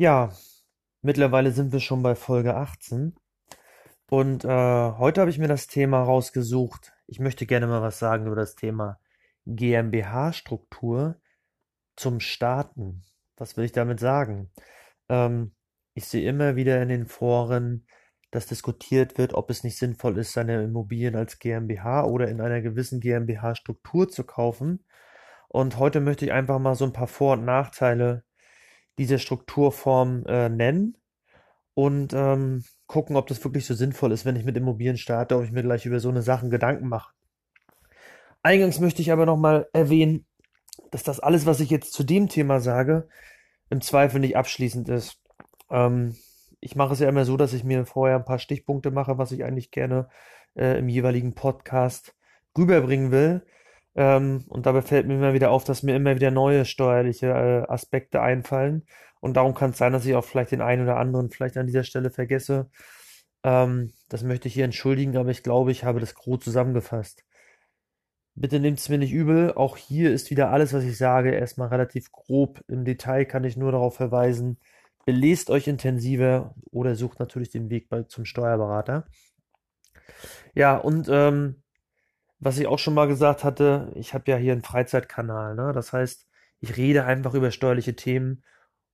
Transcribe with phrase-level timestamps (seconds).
[0.00, 0.32] Ja,
[1.02, 3.16] mittlerweile sind wir schon bei Folge 18
[4.08, 6.92] und äh, heute habe ich mir das Thema rausgesucht.
[7.08, 9.00] Ich möchte gerne mal was sagen über das Thema
[9.46, 11.20] GmbH-Struktur
[11.96, 13.02] zum Starten.
[13.38, 14.52] Was will ich damit sagen?
[15.08, 15.56] Ähm,
[15.94, 17.84] ich sehe immer wieder in den Foren,
[18.30, 22.60] dass diskutiert wird, ob es nicht sinnvoll ist, seine Immobilien als GmbH oder in einer
[22.60, 24.84] gewissen GmbH-Struktur zu kaufen.
[25.48, 28.22] Und heute möchte ich einfach mal so ein paar Vor- und Nachteile
[28.98, 30.96] diese Strukturform äh, nennen
[31.74, 35.44] und ähm, gucken, ob das wirklich so sinnvoll ist, wenn ich mit Immobilien starte, ob
[35.44, 37.12] ich mir gleich über so eine Sachen Gedanken mache.
[38.42, 40.26] Eingangs möchte ich aber nochmal erwähnen,
[40.90, 43.08] dass das alles, was ich jetzt zu dem Thema sage,
[43.70, 45.20] im Zweifel nicht abschließend ist.
[45.70, 46.16] Ähm,
[46.60, 49.32] ich mache es ja immer so, dass ich mir vorher ein paar Stichpunkte mache, was
[49.32, 50.08] ich eigentlich gerne
[50.56, 52.14] äh, im jeweiligen Podcast
[52.56, 53.46] rüberbringen will.
[53.98, 57.68] Ähm, und dabei fällt mir immer wieder auf, dass mir immer wieder neue steuerliche äh,
[57.68, 58.86] Aspekte einfallen.
[59.20, 61.66] Und darum kann es sein, dass ich auch vielleicht den einen oder anderen vielleicht an
[61.66, 62.70] dieser Stelle vergesse.
[63.42, 67.24] Ähm, das möchte ich hier entschuldigen, aber ich glaube, ich habe das grob zusammengefasst.
[68.36, 69.52] Bitte nehmt es mir nicht übel.
[69.54, 72.62] Auch hier ist wieder alles, was ich sage, erstmal relativ grob.
[72.68, 74.58] Im Detail kann ich nur darauf verweisen,
[75.06, 79.08] belest euch intensiver oder sucht natürlich den Weg bei, zum Steuerberater.
[80.54, 81.62] Ja, und ähm,
[82.40, 85.72] was ich auch schon mal gesagt hatte, ich habe ja hier einen Freizeitkanal, ne?
[85.72, 86.26] Das heißt,
[86.60, 88.42] ich rede einfach über steuerliche Themen,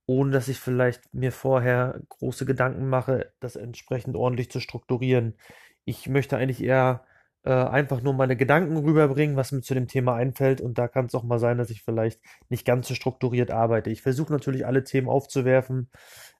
[0.07, 5.35] ohne dass ich vielleicht mir vorher große Gedanken mache, das entsprechend ordentlich zu strukturieren.
[5.83, 7.05] Ich möchte eigentlich eher
[7.43, 10.61] äh, einfach nur meine Gedanken rüberbringen, was mir zu dem Thema einfällt.
[10.61, 13.89] Und da kann es auch mal sein, dass ich vielleicht nicht ganz so strukturiert arbeite.
[13.91, 15.89] Ich versuche natürlich alle Themen aufzuwerfen,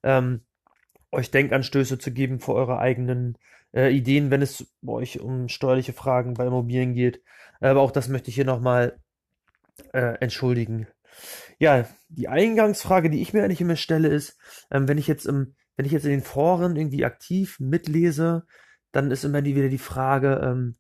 [0.04, 0.42] ähm,
[1.12, 3.38] euch Denkanstöße zu geben für eure eigenen
[3.76, 7.22] äh, Ideen, wenn es bei euch um steuerliche Fragen bei Immobilien geht.
[7.60, 9.00] Aber auch das möchte ich hier nochmal
[9.94, 10.88] äh, entschuldigen.
[11.60, 14.38] Ja, die Eingangsfrage, die ich mir eigentlich immer stelle, ist,
[14.72, 18.46] ähm, wenn ich jetzt im, wenn ich jetzt in den Foren irgendwie aktiv mitlese,
[18.92, 20.78] dann ist immer die, wieder die Frage, ähm,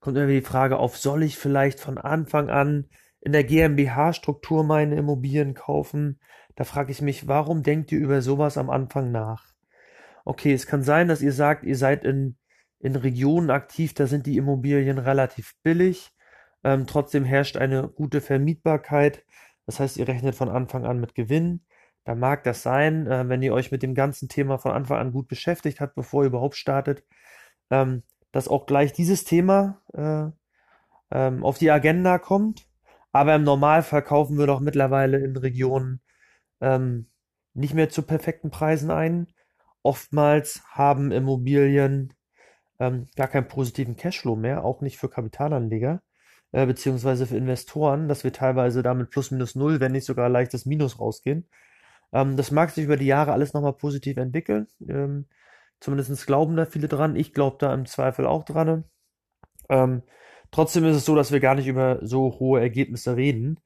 [0.00, 2.86] kommt immer wieder die Frage auf, soll ich vielleicht von Anfang an
[3.20, 6.20] in der GmbH-Struktur meine Immobilien kaufen?
[6.56, 9.44] Da frage ich mich, warum denkt ihr über sowas am Anfang nach?
[10.24, 12.37] Okay, es kann sein, dass ihr sagt, ihr seid in,
[12.80, 16.12] in Regionen aktiv, da sind die Immobilien relativ billig.
[16.64, 19.24] Ähm, trotzdem herrscht eine gute Vermietbarkeit.
[19.66, 21.62] Das heißt, ihr rechnet von Anfang an mit Gewinn.
[22.04, 25.12] Da mag das sein, äh, wenn ihr euch mit dem ganzen Thema von Anfang an
[25.12, 27.04] gut beschäftigt habt, bevor ihr überhaupt startet,
[27.70, 28.02] ähm,
[28.32, 30.30] dass auch gleich dieses Thema äh,
[31.10, 32.66] ähm, auf die Agenda kommt.
[33.12, 36.00] Aber im Normalfall kaufen wir doch mittlerweile in Regionen
[36.60, 37.10] ähm,
[37.54, 39.26] nicht mehr zu perfekten Preisen ein.
[39.82, 42.12] Oftmals haben Immobilien
[42.78, 46.02] ähm, gar keinen positiven Cashflow mehr, auch nicht für Kapitalanleger
[46.52, 50.66] äh, beziehungsweise für Investoren, dass wir teilweise damit plus minus null, wenn nicht sogar leichtes
[50.66, 51.48] Minus rausgehen.
[52.12, 54.66] Ähm, das mag sich über die Jahre alles nochmal positiv entwickeln.
[54.88, 55.26] Ähm,
[55.80, 57.16] zumindest glauben da viele dran.
[57.16, 58.84] Ich glaube da im Zweifel auch dran.
[59.68, 60.02] Ähm,
[60.50, 63.60] trotzdem ist es so, dass wir gar nicht über so hohe Ergebnisse reden,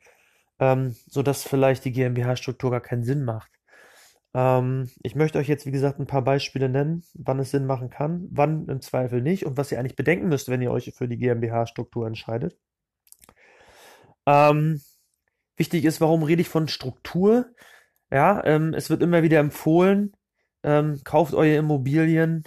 [0.58, 3.50] ähm, sodass vielleicht die GmbH-Struktur gar keinen Sinn macht.
[4.34, 7.90] Ähm, ich möchte euch jetzt, wie gesagt, ein paar Beispiele nennen, wann es Sinn machen
[7.90, 11.08] kann, wann im Zweifel nicht und was ihr eigentlich bedenken müsst, wenn ihr euch für
[11.08, 12.58] die GmbH-Struktur entscheidet.
[14.26, 14.80] Ähm,
[15.56, 17.46] wichtig ist, warum rede ich von Struktur?
[18.10, 20.16] Ja, ähm, es wird immer wieder empfohlen,
[20.62, 22.44] ähm, kauft eure Immobilien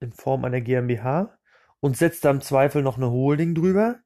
[0.00, 1.38] in Form einer GmbH
[1.80, 4.00] und setzt da im Zweifel noch eine Holding drüber.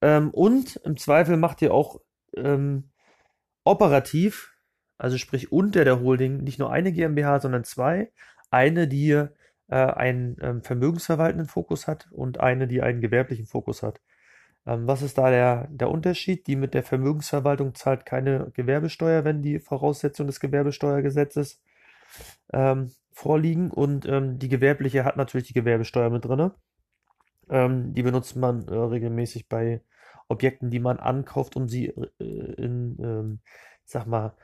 [0.00, 2.00] Ähm, und im Zweifel macht ihr auch
[2.36, 2.90] ähm,
[3.64, 4.57] operativ
[4.98, 8.10] also sprich unter der Holding nicht nur eine GmbH, sondern zwei.
[8.50, 9.28] Eine, die äh,
[9.68, 14.00] einen ähm, vermögensverwaltenden Fokus hat und eine, die einen gewerblichen Fokus hat.
[14.66, 16.46] Ähm, was ist da der, der Unterschied?
[16.46, 21.62] Die mit der Vermögensverwaltung zahlt keine Gewerbesteuer, wenn die Voraussetzungen des Gewerbesteuergesetzes
[22.52, 26.54] ähm, vorliegen und ähm, die gewerbliche hat natürlich die Gewerbesteuer mit drinne.
[27.50, 29.82] Ähm, die benutzt man äh, regelmäßig bei
[30.28, 33.40] Objekten, die man ankauft, um sie äh, in, ähm,
[33.84, 34.34] sag mal,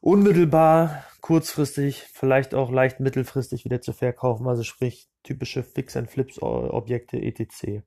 [0.00, 7.82] unmittelbar, kurzfristig, vielleicht auch leicht mittelfristig wieder zu verkaufen, also sprich typische Fix-and-Flips-Objekte etc.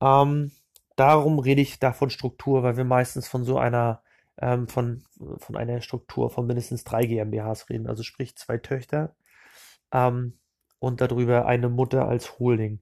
[0.00, 0.52] Ähm,
[0.96, 4.02] darum rede ich da von Struktur, weil wir meistens von so einer
[4.40, 5.04] ähm, von,
[5.38, 9.14] von einer Struktur von mindestens drei GmbHs reden, also sprich zwei Töchter
[9.92, 10.38] ähm,
[10.78, 12.80] und darüber eine Mutter als Holding.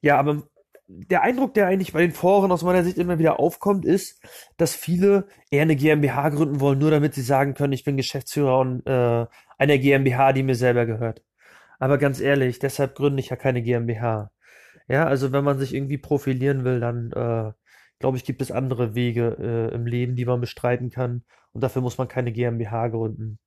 [0.00, 0.42] Ja, aber
[0.88, 4.22] der Eindruck, der eigentlich bei den Foren aus meiner Sicht immer wieder aufkommt, ist,
[4.56, 8.58] dass viele eher eine GmbH gründen wollen, nur damit sie sagen können, ich bin Geschäftsführer
[8.60, 9.26] und, äh,
[9.58, 11.22] einer GmbH, die mir selber gehört.
[11.78, 14.30] Aber ganz ehrlich, deshalb gründe ich ja keine GmbH.
[14.88, 17.52] Ja, also wenn man sich irgendwie profilieren will, dann äh,
[17.98, 19.36] glaube ich, gibt es andere Wege
[19.72, 21.24] äh, im Leben, die man bestreiten kann.
[21.52, 23.38] Und dafür muss man keine GmbH gründen.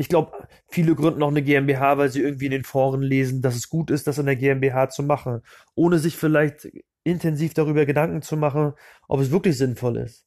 [0.00, 0.32] Ich glaube,
[0.66, 3.90] viele gründen auch eine GmbH, weil sie irgendwie in den Foren lesen, dass es gut
[3.90, 5.42] ist, das in der GmbH zu machen,
[5.74, 6.70] ohne sich vielleicht
[7.04, 8.72] intensiv darüber Gedanken zu machen,
[9.08, 10.26] ob es wirklich sinnvoll ist.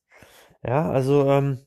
[0.64, 1.58] Ja, also ähm,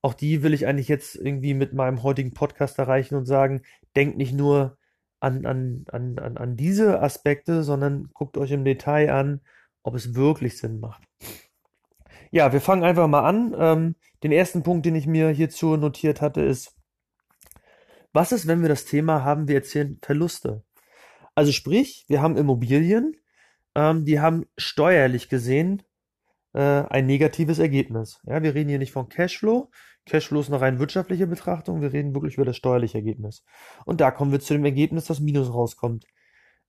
[0.00, 3.62] auch die will ich eigentlich jetzt irgendwie mit meinem heutigen Podcast erreichen und sagen,
[3.96, 4.78] denkt nicht nur
[5.18, 9.40] an, an, an, an, an diese Aspekte, sondern guckt euch im Detail an,
[9.82, 11.02] ob es wirklich Sinn macht.
[12.30, 13.56] Ja, wir fangen einfach mal an.
[13.58, 16.75] Ähm, den ersten Punkt, den ich mir hierzu notiert hatte, ist,
[18.16, 20.64] was ist, wenn wir das Thema haben, wir erzählen Verluste?
[21.34, 23.14] Also sprich, wir haben Immobilien,
[23.74, 25.82] ähm, die haben steuerlich gesehen
[26.54, 28.20] äh, ein negatives Ergebnis.
[28.24, 29.70] Ja, wir reden hier nicht von Cashflow.
[30.06, 31.82] Cashflow ist eine wirtschaftliche Betrachtung.
[31.82, 33.44] Wir reden wirklich über das steuerliche Ergebnis.
[33.84, 36.06] Und da kommen wir zu dem Ergebnis, dass Minus rauskommt.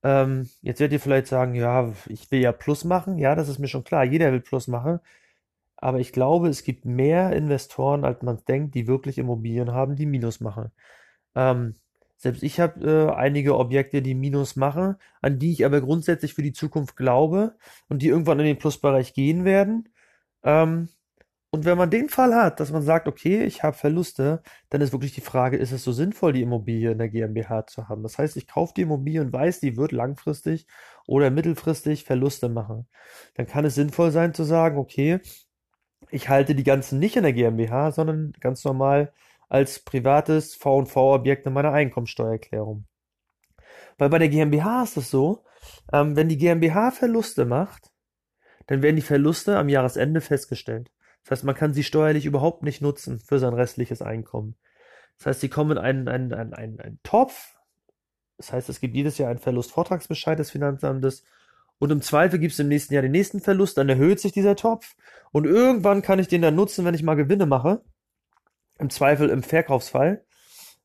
[0.04, 3.18] Ähm, jetzt werdet ihr vielleicht sagen, ja, ich will ja Plus machen.
[3.18, 4.04] Ja, das ist mir schon klar.
[4.04, 5.00] Jeder will Plus machen.
[5.78, 10.08] Aber ich glaube, es gibt mehr Investoren, als man denkt, die wirklich Immobilien haben, die
[10.08, 10.72] Minus machen.
[11.38, 11.76] Ähm,
[12.18, 16.42] selbst ich habe äh, einige Objekte, die Minus machen, an die ich aber grundsätzlich für
[16.42, 17.56] die Zukunft glaube
[17.90, 19.90] und die irgendwann in den Plusbereich gehen werden.
[20.44, 20.90] Ähm,
[21.52, 24.92] und wenn man den Fall hat, dass man sagt, okay, ich habe Verluste, dann ist
[24.92, 28.04] wirklich die Frage, ist es so sinnvoll, die Immobilie in der GmbH zu haben?
[28.04, 30.68] Das heißt, ich kaufe die Immobilie und weiß, die wird langfristig
[31.06, 32.88] oder mittelfristig Verluste machen.
[33.36, 35.22] Dann kann es sinnvoll sein zu sagen, okay,
[36.10, 39.14] ich halte die ganzen nicht in der GmbH, sondern ganz normal
[39.50, 42.86] als privates V&V-Objekt in meiner Einkommensteuererklärung.
[43.98, 45.44] Weil bei der GmbH ist es so,
[45.92, 47.92] ähm, wenn die GmbH Verluste macht,
[48.68, 50.92] dann werden die Verluste am Jahresende festgestellt.
[51.24, 54.56] Das heißt, man kann sie steuerlich überhaupt nicht nutzen für sein restliches Einkommen.
[55.18, 57.58] Das heißt, sie kommen in einen, einen, einen, einen, einen Topf.
[58.38, 61.24] Das heißt, es gibt jedes Jahr einen Verlustvortragsbescheid des Finanzamtes.
[61.80, 64.56] Und im Zweifel gibt es im nächsten Jahr den nächsten Verlust, dann erhöht sich dieser
[64.56, 64.96] Topf.
[65.32, 67.82] Und irgendwann kann ich den dann nutzen, wenn ich mal Gewinne mache.
[68.80, 70.24] Im Zweifel im Verkaufsfall.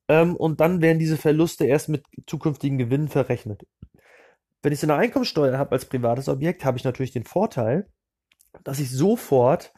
[0.08, 3.66] Ähm, und dann werden diese Verluste erst mit zukünftigen Gewinnen verrechnet.
[4.62, 7.88] Wenn ich so eine Einkommensteuer habe als privates Objekt, habe ich natürlich den Vorteil,
[8.64, 9.72] dass ich sofort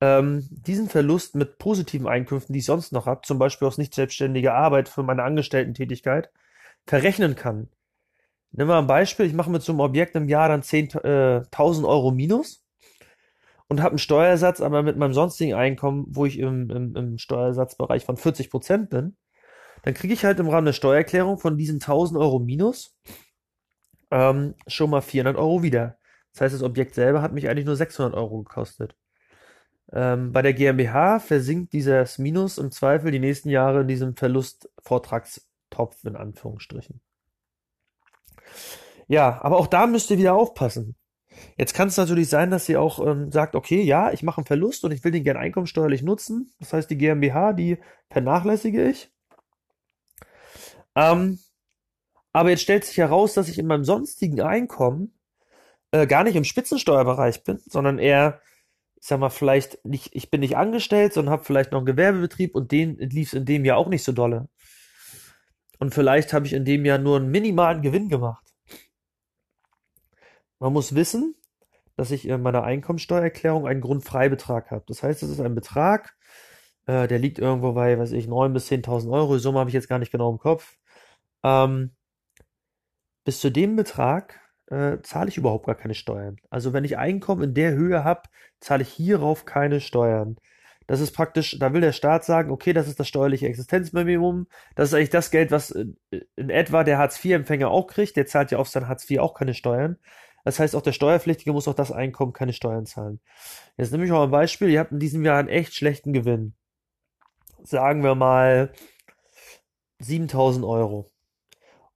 [0.00, 3.94] ähm, diesen Verlust mit positiven Einkünften, die ich sonst noch habe, zum Beispiel aus nicht
[3.94, 6.30] selbstständiger Arbeit für meine Angestellten-Tätigkeit,
[6.86, 7.70] verrechnen kann.
[8.52, 11.86] Nehmen wir ein Beispiel, ich mache mit so einem Objekt im Jahr dann 10.000 äh,
[11.86, 12.65] Euro minus
[13.68, 18.04] und habe einen Steuersatz, aber mit meinem sonstigen Einkommen, wo ich im, im, im Steuersatzbereich
[18.04, 19.16] von 40 Prozent bin,
[19.82, 22.96] dann kriege ich halt im Rahmen der Steuererklärung von diesen 1000 Euro minus
[24.10, 25.98] ähm, schon mal 400 Euro wieder.
[26.32, 28.94] Das heißt, das Objekt selber hat mich eigentlich nur 600 Euro gekostet.
[29.92, 36.04] Ähm, bei der GmbH versinkt dieses Minus im Zweifel die nächsten Jahre in diesem Verlustvortragstopf
[36.04, 37.00] in Anführungsstrichen.
[39.08, 40.96] Ja, aber auch da müsst ihr wieder aufpassen.
[41.56, 44.46] Jetzt kann es natürlich sein, dass ihr auch ähm, sagt, okay, ja, ich mache einen
[44.46, 46.52] Verlust und ich will den gerne einkommensteuerlich nutzen.
[46.58, 47.78] Das heißt, die GmbH, die
[48.10, 49.10] vernachlässige ich.
[50.94, 51.38] Ähm,
[52.32, 55.14] aber jetzt stellt sich heraus, dass ich in meinem sonstigen Einkommen
[55.92, 58.40] äh, gar nicht im Spitzensteuerbereich bin, sondern eher,
[58.96, 62.54] ich sag mal, vielleicht nicht, ich bin nicht angestellt, sondern habe vielleicht noch einen Gewerbebetrieb
[62.54, 64.48] und den lief es in dem Jahr auch nicht so dolle.
[65.78, 68.45] Und vielleicht habe ich in dem Jahr nur einen minimalen Gewinn gemacht.
[70.58, 71.34] Man muss wissen,
[71.96, 74.84] dass ich in meiner Einkommensteuererklärung einen Grundfreibetrag habe.
[74.88, 76.14] Das heißt, es ist ein Betrag,
[76.86, 79.34] äh, der liegt irgendwo bei, weiß ich, 9.000 bis 10.000 Euro.
[79.34, 80.76] Die Summe habe ich jetzt gar nicht genau im Kopf.
[81.42, 81.94] Ähm,
[83.24, 86.36] bis zu dem Betrag äh, zahle ich überhaupt gar keine Steuern.
[86.50, 88.22] Also wenn ich Einkommen in der Höhe habe,
[88.60, 90.36] zahle ich hierauf keine Steuern.
[90.86, 94.46] Das ist praktisch, da will der Staat sagen, okay, das ist das steuerliche Existenzminimum.
[94.76, 95.96] Das ist eigentlich das Geld, was in,
[96.36, 98.16] in etwa der Hartz-IV-Empfänger auch kriegt.
[98.16, 99.98] Der zahlt ja auf sein Hartz IV auch keine Steuern.
[100.46, 103.18] Das heißt, auch der Steuerpflichtige muss auf das Einkommen keine Steuern zahlen.
[103.76, 104.68] Jetzt nehme ich mal ein Beispiel.
[104.68, 106.54] Ihr habt in diesem Jahr einen echt schlechten Gewinn.
[107.64, 108.72] Sagen wir mal
[109.98, 111.10] 7000 Euro.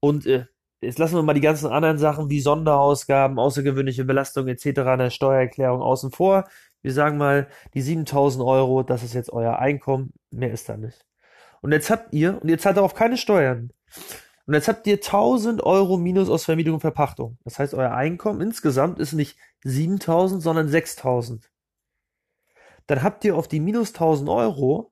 [0.01, 0.47] Und äh,
[0.81, 4.65] jetzt lassen wir mal die ganzen anderen Sachen wie Sonderausgaben, außergewöhnliche Belastung etc.
[4.65, 6.49] in der Steuererklärung außen vor.
[6.83, 11.07] Wir sagen mal, die 7000 Euro, das ist jetzt euer Einkommen, mehr ist da nicht.
[11.61, 13.71] Und jetzt habt ihr, und ihr zahlt darauf keine Steuern.
[14.51, 17.39] Und jetzt habt ihr 1000 Euro minus aus Vermietung und Verpachtung.
[17.45, 21.49] Das heißt, euer Einkommen insgesamt ist nicht 7000, sondern 6000.
[22.89, 24.91] Dann habt ihr auf die minus 1000 Euro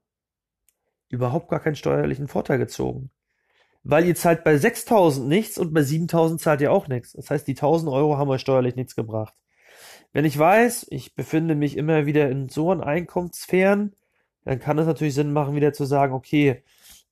[1.08, 3.10] überhaupt gar keinen steuerlichen Vorteil gezogen.
[3.82, 7.14] Weil ihr zahlt bei 6000 nichts und bei 7000 zahlt ihr auch nichts.
[7.14, 9.34] Das heißt, die 1000 Euro haben euch steuerlich nichts gebracht.
[10.12, 13.96] Wenn ich weiß, ich befinde mich immer wieder in so einen Einkommenssphären,
[14.44, 16.62] dann kann es natürlich Sinn machen, wieder zu sagen, okay,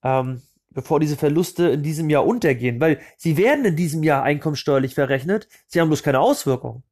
[0.05, 0.43] ähm,
[0.77, 5.49] bevor diese Verluste in diesem Jahr untergehen, weil sie werden in diesem Jahr einkommenssteuerlich verrechnet,
[5.67, 6.85] sie haben bloß keine Auswirkungen.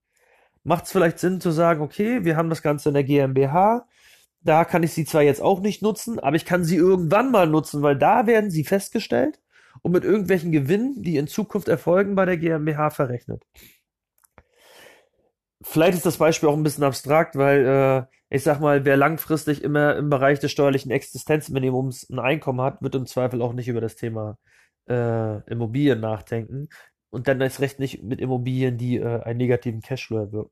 [0.65, 3.87] macht es vielleicht Sinn zu sagen, okay, wir haben das Ganze in der GmbH,
[4.41, 7.47] da kann ich sie zwar jetzt auch nicht nutzen, aber ich kann sie irgendwann mal
[7.47, 9.43] nutzen, weil da werden sie festgestellt
[9.83, 13.43] und mit irgendwelchen Gewinnen, die in Zukunft erfolgen, bei der GmbH verrechnet.
[15.61, 19.63] Vielleicht ist das Beispiel auch ein bisschen abstrakt, weil äh, ich sag mal, wer langfristig
[19.63, 23.81] immer im Bereich des steuerlichen Existenzminimums ein Einkommen hat, wird im Zweifel auch nicht über
[23.81, 24.39] das Thema
[24.89, 26.69] äh, Immobilien nachdenken
[27.11, 30.51] und dann erst recht nicht mit Immobilien, die äh, einen negativen Cashflow erwirken.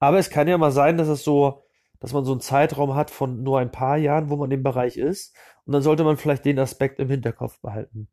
[0.00, 1.64] Aber es kann ja mal sein, dass es so,
[2.00, 4.96] dass man so einen Zeitraum hat von nur ein paar Jahren, wo man im Bereich
[4.96, 8.08] ist und dann sollte man vielleicht den Aspekt im Hinterkopf behalten.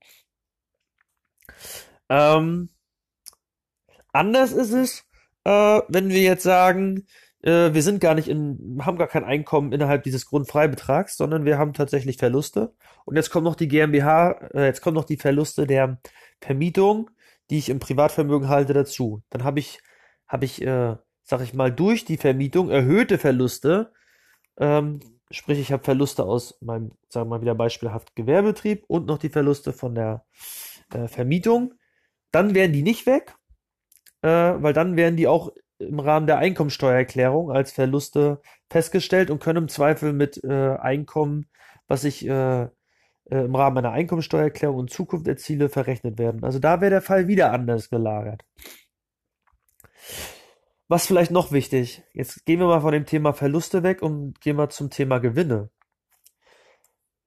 [2.08, 2.70] Ähm,
[4.14, 5.04] anders ist es,
[5.44, 7.08] äh, wenn wir jetzt sagen,
[7.44, 11.58] äh, wir sind gar nicht in, haben gar kein Einkommen innerhalb dieses Grundfreibetrags, sondern wir
[11.58, 12.74] haben tatsächlich Verluste.
[13.06, 16.00] Und jetzt kommt noch die GmbH, äh, jetzt kommen noch die Verluste der
[16.40, 17.10] Vermietung,
[17.50, 19.24] die ich im Privatvermögen halte, dazu.
[19.30, 19.80] Dann habe ich,
[20.28, 23.92] habe ich, äh, sag ich mal, durch die Vermietung erhöhte Verluste.
[24.58, 25.00] Ähm,
[25.32, 29.30] sprich, ich habe Verluste aus meinem, sagen wir mal wieder beispielhaft Gewerbetrieb und noch die
[29.30, 30.26] Verluste von der
[30.94, 31.74] äh, Vermietung.
[32.32, 33.36] Dann wären die nicht weg,
[34.22, 39.64] äh, weil dann wären die auch im Rahmen der Einkommensteuererklärung als Verluste festgestellt und können
[39.64, 41.48] im Zweifel mit äh, Einkommen,
[41.88, 46.44] was ich äh, äh, im Rahmen einer Einkommensteuererklärung in Zukunft erziele, verrechnet werden.
[46.44, 48.44] Also da wäre der Fall wieder anders gelagert.
[50.88, 52.04] Was vielleicht noch wichtig?
[52.14, 55.70] Jetzt gehen wir mal von dem Thema Verluste weg und gehen wir zum Thema Gewinne.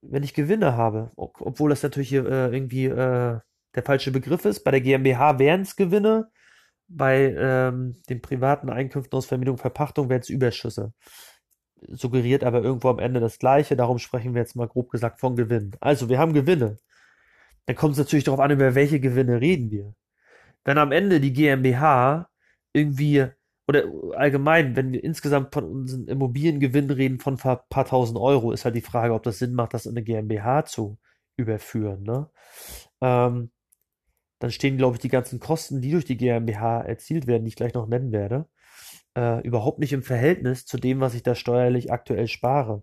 [0.02, 3.40] Wenn ich Gewinne habe, obwohl das natürlich hier, äh, irgendwie äh,
[3.74, 6.30] der falsche Begriff ist, bei der GmbH wären es Gewinne,
[6.88, 10.92] bei ähm, den privaten Einkünften aus Vermietung, Verpachtung wären es Überschüsse.
[11.88, 15.36] Suggeriert aber irgendwo am Ende das Gleiche, darum sprechen wir jetzt mal grob gesagt von
[15.36, 15.72] Gewinn.
[15.80, 16.78] Also, wir haben Gewinne.
[17.66, 19.94] Dann kommt es natürlich darauf an, über welche Gewinne reden wir.
[20.64, 22.28] Wenn am Ende die GmbH
[22.72, 23.26] irgendwie
[23.66, 28.64] oder allgemein, wenn wir insgesamt von unseren Immobiliengewinnen reden von ein paar tausend Euro, ist
[28.64, 30.98] halt die Frage, ob das Sinn macht, das in eine GmbH zu
[31.36, 32.02] überführen.
[32.02, 32.28] Ne?
[33.00, 33.50] Ähm,
[34.44, 37.56] dann stehen, glaube ich, die ganzen Kosten, die durch die GmbH erzielt werden, die ich
[37.56, 38.46] gleich noch nennen werde,
[39.16, 42.82] äh, überhaupt nicht im Verhältnis zu dem, was ich da steuerlich aktuell spare.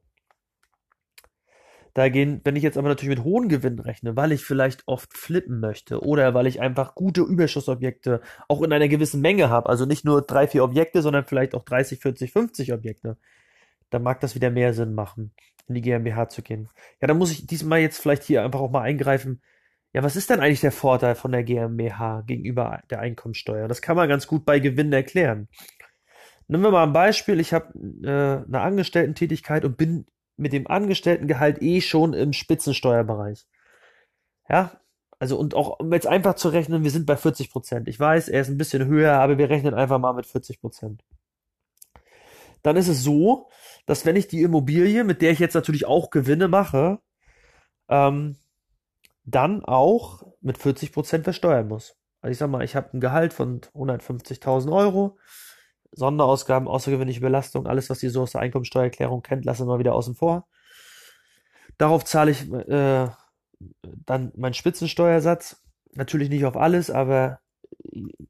[1.94, 5.60] Dagegen, wenn ich jetzt aber natürlich mit hohen Gewinnen rechne, weil ich vielleicht oft flippen
[5.60, 10.04] möchte oder weil ich einfach gute Überschussobjekte auch in einer gewissen Menge habe, also nicht
[10.04, 13.18] nur drei, vier Objekte, sondern vielleicht auch 30, 40, 50 Objekte,
[13.92, 15.32] dann mag das wieder mehr Sinn machen,
[15.68, 16.70] in die GmbH zu gehen.
[17.02, 19.44] Ja, dann muss ich diesmal jetzt vielleicht hier einfach auch mal eingreifen,
[19.94, 23.68] ja, was ist denn eigentlich der Vorteil von der GmbH gegenüber der Einkommensteuer?
[23.68, 25.50] Das kann man ganz gut bei Gewinnen erklären.
[26.48, 27.40] Nehmen wir mal ein Beispiel.
[27.40, 30.06] Ich habe äh, eine Angestellten-Tätigkeit und bin
[30.38, 33.46] mit dem Angestelltengehalt eh schon im Spitzensteuerbereich.
[34.50, 34.82] Ja,
[35.20, 37.88] also und auch um jetzt einfach zu rechnen, wir sind bei 40 Prozent.
[37.88, 41.04] Ich weiß, er ist ein bisschen höher, aber wir rechnen einfach mal mit 40 Prozent.
[42.64, 43.50] Dann ist es so,
[43.86, 47.00] dass wenn ich die Immobilie, mit der ich jetzt natürlich auch Gewinne mache,
[47.90, 48.38] ähm,
[49.24, 51.96] dann auch mit 40 Prozent versteuern muss.
[52.22, 55.18] Also ich sag mal, ich habe ein Gehalt von 150.000 Euro,
[55.92, 59.96] Sonderausgaben, außergewöhnliche Belastung, alles, was ihr so aus der Einkommensteuererklärung kennt, lassen wir mal wieder
[59.96, 60.48] außen vor.
[61.78, 63.08] Darauf zahle ich äh,
[64.06, 65.62] dann meinen Spitzensteuersatz.
[65.94, 67.40] Natürlich nicht auf alles, aber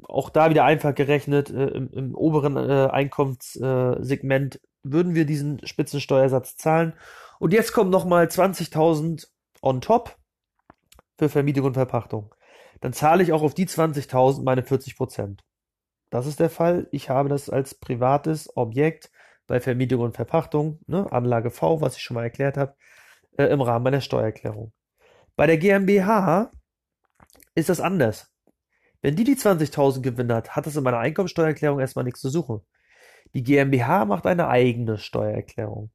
[0.04, 6.58] auch da wieder einfach gerechnet, äh, im, im, oberen äh, Einkommenssegment würden wir diesen Spitzensteuersatz
[6.58, 6.94] zahlen.
[7.40, 9.28] Und jetzt kommen nochmal 20.000
[9.62, 10.18] on top
[11.22, 12.34] für Vermietung und Verpachtung.
[12.80, 15.44] Dann zahle ich auch auf die 20.000 meine 40 Prozent.
[16.10, 16.88] Das ist der Fall.
[16.92, 19.12] Ich habe das als privates Objekt
[19.46, 22.76] bei Vermietung und Verpachtung, ne, Anlage V, was ich schon mal erklärt habe,
[23.38, 24.74] äh, im Rahmen meiner Steuererklärung.
[25.36, 26.50] Bei der GmbH
[27.54, 28.32] ist das anders.
[29.04, 32.62] Wenn die die 20.000 Gewinn hat, hat das in meiner Einkommensteuererklärung erstmal nichts zu suchen.
[33.36, 35.92] Die GmbH macht eine eigene Steuererklärung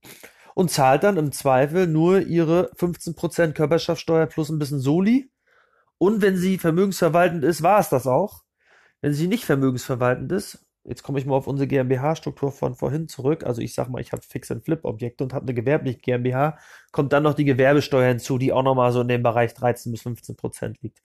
[0.56, 5.30] und zahlt dann im Zweifel nur ihre 15% Körperschaftssteuer plus ein bisschen Soli.
[5.98, 8.42] Und wenn sie vermögensverwaltend ist, war es das auch.
[9.02, 13.44] Wenn sie nicht vermögensverwaltend ist, jetzt komme ich mal auf unsere GmbH-Struktur von vorhin zurück.
[13.44, 16.56] Also ich sag mal, ich habe Fix-and-Flip-Objekte und habe eine gewerbliche GmbH,
[16.90, 20.02] kommt dann noch die Gewerbesteuer hinzu, die auch nochmal so in dem Bereich 13 bis
[20.02, 21.02] 15 Prozent liegt.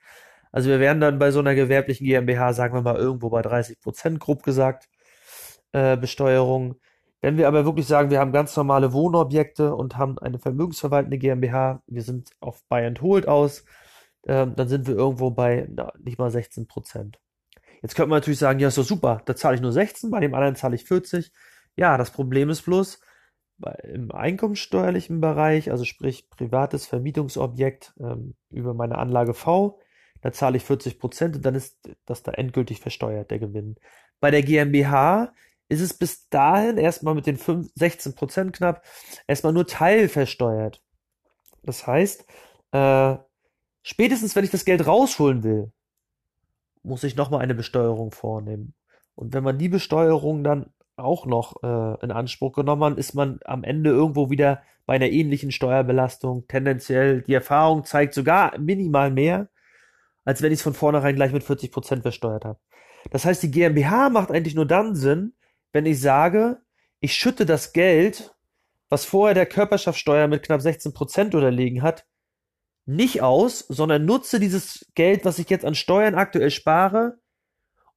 [0.53, 3.81] Also wir wären dann bei so einer gewerblichen GmbH, sagen wir mal, irgendwo bei 30
[3.81, 4.87] Prozent, grob gesagt,
[5.73, 6.75] äh, Besteuerung.
[7.21, 11.83] Wenn wir aber wirklich sagen, wir haben ganz normale Wohnobjekte und haben eine vermögensverwaltende GmbH,
[11.85, 13.63] wir sind auf Buy and Hold aus,
[14.23, 17.19] äh, dann sind wir irgendwo bei na, nicht mal 16 Prozent.
[17.81, 20.19] Jetzt könnte man natürlich sagen, ja, ist doch super, da zahle ich nur 16, bei
[20.19, 21.31] dem anderen zahle ich 40.
[21.75, 22.99] Ja, das Problem ist bloß,
[23.83, 29.79] im einkommenssteuerlichen Bereich, also sprich privates Vermietungsobjekt ähm, über meine Anlage V,
[30.21, 33.75] da zahle ich 40 Prozent und dann ist das da endgültig versteuert, der Gewinn.
[34.19, 35.33] Bei der GmbH
[35.71, 38.83] ist es bis dahin erstmal mit den 5, 16 Prozent knapp
[39.25, 40.83] erstmal nur teilversteuert.
[41.63, 42.25] Das heißt,
[42.71, 43.15] äh,
[43.81, 45.71] spätestens wenn ich das Geld rausholen will,
[46.83, 48.73] muss ich nochmal eine Besteuerung vornehmen.
[49.15, 53.39] Und wenn man die Besteuerung dann auch noch äh, in Anspruch genommen hat, ist man
[53.45, 56.47] am Ende irgendwo wieder bei einer ähnlichen Steuerbelastung.
[56.47, 59.49] Tendenziell, die Erfahrung zeigt sogar minimal mehr,
[60.25, 62.59] als wenn ich es von vornherein gleich mit 40 Prozent versteuert habe.
[63.09, 65.33] Das heißt, die GmbH macht eigentlich nur dann Sinn,
[65.71, 66.61] wenn ich sage,
[66.99, 68.35] ich schütte das Geld,
[68.89, 72.05] was vorher der Körperschaftssteuer mit knapp 16 Prozent unterlegen hat,
[72.85, 77.19] nicht aus, sondern nutze dieses Geld, was ich jetzt an Steuern aktuell spare,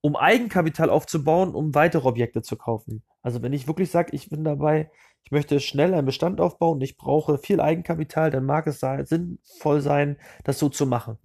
[0.01, 3.03] um Eigenkapital aufzubauen, um weitere Objekte zu kaufen.
[3.21, 4.91] Also wenn ich wirklich sage, ich bin dabei,
[5.23, 10.17] ich möchte schnell einen Bestand aufbauen, ich brauche viel Eigenkapital, dann mag es sinnvoll sein,
[10.43, 11.17] das so zu machen.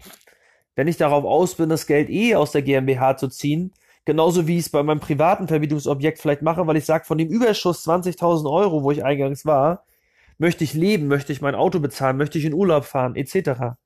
[0.74, 4.58] Wenn ich darauf aus bin, das Geld eh aus der GmbH zu ziehen, genauso wie
[4.58, 8.50] ich es bei meinem privaten Vermietungsobjekt vielleicht mache, weil ich sage, von dem Überschuss 20.000
[8.50, 9.84] Euro, wo ich eingangs war,
[10.38, 13.76] möchte ich leben, möchte ich mein Auto bezahlen, möchte ich in Urlaub fahren, etc.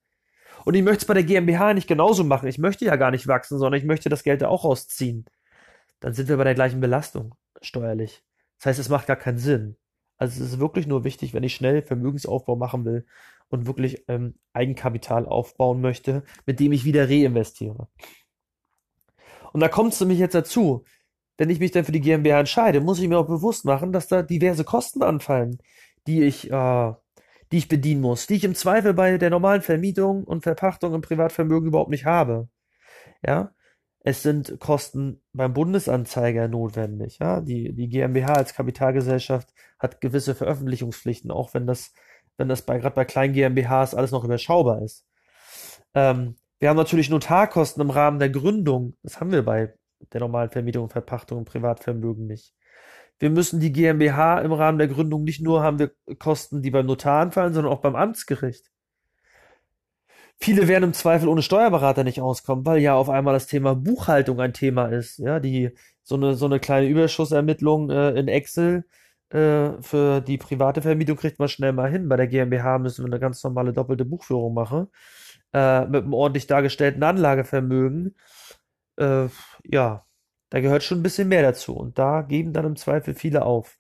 [0.65, 2.49] Und ich möchte es bei der GmbH nicht genauso machen.
[2.49, 5.27] Ich möchte ja gar nicht wachsen, sondern ich möchte das Geld da auch rausziehen.
[6.01, 8.23] Dann sind wir bei der gleichen Belastung steuerlich.
[8.59, 9.77] Das heißt, es macht gar keinen Sinn.
[10.17, 13.05] Also es ist wirklich nur wichtig, wenn ich schnell Vermögensaufbau machen will
[13.49, 17.89] und wirklich ähm, Eigenkapital aufbauen möchte, mit dem ich wieder reinvestiere.
[19.55, 20.85] Und da kommt es nämlich jetzt dazu,
[21.39, 24.09] wenn ich mich dann für die GmbH entscheide, muss ich mir auch bewusst machen, dass
[24.09, 25.59] da diverse Kosten anfallen,
[26.07, 26.93] die ich äh,
[27.53, 31.03] die ich bedienen muss, die ich im Zweifel bei der normalen Vermietung und Verpachtung im
[31.03, 32.49] Privatvermögen überhaupt nicht habe.
[33.25, 33.53] Ja,
[34.01, 37.19] es sind Kosten beim Bundesanzeiger notwendig.
[37.21, 41.93] Ja, die, die GmbH als Kapitalgesellschaft hat gewisse Veröffentlichungspflichten, auch wenn das,
[42.37, 45.07] wenn das bei, gerade bei kleinen GmbHs alles noch überschaubar ist.
[45.95, 46.35] Ähm,
[46.65, 48.97] wir haben natürlich Notarkosten im Rahmen der Gründung.
[49.03, 49.75] Das haben wir bei
[50.13, 52.55] der normalen Vermietung und Verpachtung im Privatvermögen nicht
[53.19, 56.87] wir müssen die GmbH im Rahmen der Gründung nicht nur haben wir Kosten, die beim
[56.87, 58.71] Notar anfallen, sondern auch beim Amtsgericht.
[60.37, 64.41] Viele werden im Zweifel ohne Steuerberater nicht auskommen, weil ja auf einmal das Thema Buchhaltung
[64.41, 65.19] ein Thema ist.
[65.19, 65.71] Ja, die
[66.03, 68.85] so eine so eine kleine Überschussermittlung äh, in Excel
[69.31, 72.09] äh, für die private Vermietung kriegt man schnell mal hin.
[72.09, 74.89] Bei der GmbH müssen wir eine ganz normale doppelte Buchführung machen
[75.55, 78.17] äh, mit einem ordentlich dargestellten Anlagevermögen.
[78.97, 79.29] Äh,
[79.65, 80.05] ja,
[80.51, 83.79] da gehört schon ein bisschen mehr dazu und da geben dann im Zweifel viele auf.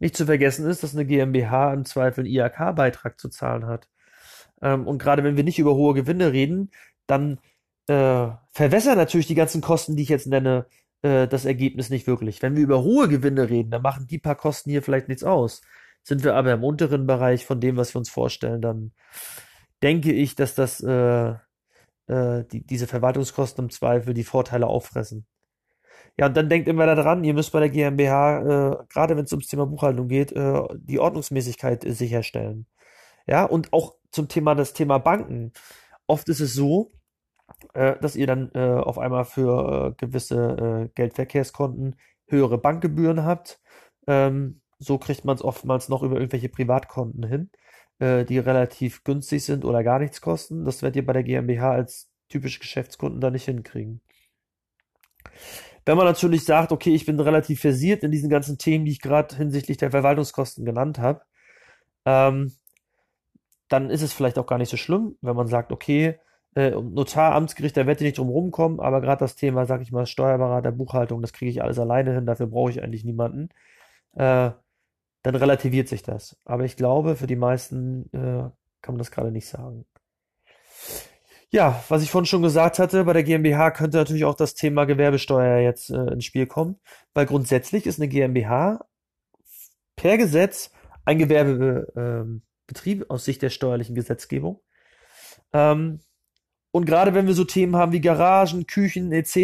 [0.00, 3.88] Nicht zu vergessen ist, dass eine GmbH im Zweifel einen IHK-Beitrag zu zahlen hat.
[4.60, 6.70] Ähm, und gerade wenn wir nicht über hohe Gewinne reden,
[7.06, 7.38] dann
[7.88, 10.66] äh, verwässern natürlich die ganzen Kosten, die ich jetzt nenne,
[11.02, 12.42] äh, das Ergebnis nicht wirklich.
[12.42, 15.62] Wenn wir über hohe Gewinne reden, dann machen die paar Kosten hier vielleicht nichts aus.
[16.02, 18.92] Sind wir aber im unteren Bereich von dem, was wir uns vorstellen, dann
[19.82, 21.34] denke ich, dass das äh,
[22.08, 25.26] äh, die, diese Verwaltungskosten im Zweifel die Vorteile auffressen.
[26.18, 29.32] Ja, und dann denkt immer daran, ihr müsst bei der GmbH, äh, gerade wenn es
[29.32, 32.66] ums Thema Buchhaltung geht, äh, die Ordnungsmäßigkeit äh, sicherstellen.
[33.26, 35.52] Ja, und auch zum Thema das Thema Banken.
[36.06, 36.92] Oft ist es so,
[37.74, 41.96] äh, dass ihr dann äh, auf einmal für äh, gewisse äh, Geldverkehrskonten
[42.28, 43.60] höhere Bankgebühren habt.
[44.06, 47.50] Ähm, so kriegt man es oftmals noch über irgendwelche Privatkonten hin,
[47.98, 50.64] die relativ günstig sind oder gar nichts kosten.
[50.64, 54.02] Das werdet ihr bei der GmbH als typische Geschäftskunden da nicht hinkriegen.
[55.86, 59.00] Wenn man natürlich sagt, okay, ich bin relativ versiert in diesen ganzen Themen, die ich
[59.00, 61.22] gerade hinsichtlich der Verwaltungskosten genannt habe,
[62.04, 62.52] ähm,
[63.68, 66.18] dann ist es vielleicht auch gar nicht so schlimm, wenn man sagt, okay,
[66.56, 69.92] äh, Notar, Amtsgericht, da werde ich nicht drum rumkommen, aber gerade das Thema, sag ich
[69.92, 73.50] mal, Steuerberater, Buchhaltung, das kriege ich alles alleine hin, dafür brauche ich eigentlich niemanden.
[74.14, 74.50] Äh,
[75.26, 76.36] dann relativiert sich das.
[76.44, 78.48] Aber ich glaube, für die meisten äh,
[78.80, 79.84] kann man das gerade nicht sagen.
[81.50, 84.84] Ja, was ich vorhin schon gesagt hatte, bei der GmbH könnte natürlich auch das Thema
[84.84, 86.78] Gewerbesteuer jetzt äh, ins Spiel kommen,
[87.12, 88.86] weil grundsätzlich ist eine GmbH
[89.96, 90.70] per Gesetz
[91.04, 94.60] ein Gewerbebetrieb ähm, aus Sicht der steuerlichen Gesetzgebung.
[95.52, 95.98] Ähm,
[96.76, 99.34] und gerade wenn wir so Themen haben wie Garagen, Küchen etc.,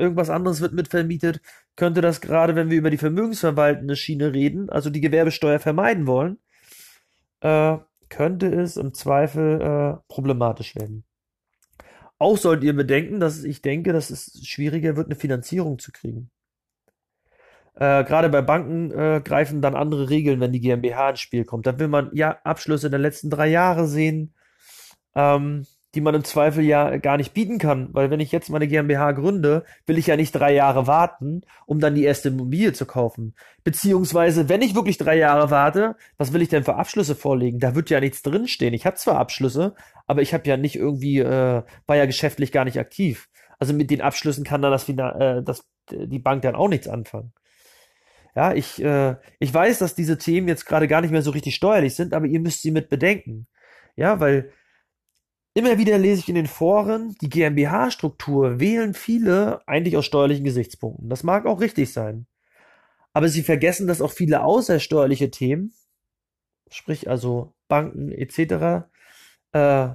[0.00, 1.40] irgendwas anderes wird mitvermietet,
[1.76, 6.40] könnte das gerade, wenn wir über die vermögensverwaltende Schiene reden, also die Gewerbesteuer vermeiden wollen,
[7.42, 11.04] äh, könnte es im Zweifel äh, problematisch werden.
[12.18, 16.32] Auch solltet ihr bedenken, dass ich denke, dass es schwieriger wird, eine Finanzierung zu kriegen.
[17.74, 21.68] Äh, Gerade bei Banken äh, greifen dann andere Regeln, wenn die GmbH ins Spiel kommt.
[21.68, 24.34] Da will man ja Abschlüsse der letzten drei Jahre sehen.
[25.14, 28.68] Ähm, die man im Zweifel ja gar nicht bieten kann, weil wenn ich jetzt meine
[28.68, 32.86] GmbH gründe, will ich ja nicht drei Jahre warten, um dann die erste Immobilie zu
[32.86, 33.34] kaufen.
[33.64, 37.58] Beziehungsweise, wenn ich wirklich drei Jahre warte, was will ich denn für Abschlüsse vorlegen?
[37.58, 38.74] Da wird ja nichts drinstehen.
[38.74, 39.74] Ich habe zwar Abschlüsse,
[40.06, 43.28] aber ich habe ja nicht irgendwie, äh, war ja geschäftlich gar nicht aktiv.
[43.58, 47.32] Also mit den Abschlüssen kann dann das, äh, das die Bank dann auch nichts anfangen.
[48.36, 51.56] Ja, ich, äh, ich weiß, dass diese Themen jetzt gerade gar nicht mehr so richtig
[51.56, 53.48] steuerlich sind, aber ihr müsst sie mit bedenken.
[53.96, 54.52] Ja, weil
[55.54, 61.08] immer wieder lese ich in den Foren, die GmbH-Struktur wählen viele eigentlich aus steuerlichen Gesichtspunkten.
[61.08, 62.26] Das mag auch richtig sein.
[63.12, 65.74] Aber sie vergessen, dass auch viele außersteuerliche Themen,
[66.70, 68.86] sprich also Banken etc.,
[69.52, 69.88] äh,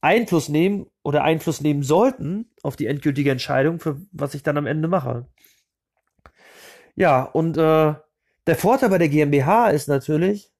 [0.00, 4.66] Einfluss nehmen oder Einfluss nehmen sollten auf die endgültige Entscheidung, für was ich dann am
[4.66, 5.26] Ende mache.
[6.96, 7.94] Ja, und äh,
[8.46, 10.50] der Vorteil bei der GmbH ist natürlich,